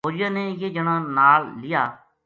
[0.05, 1.83] فوجیاں نے یہ جنا نال لیا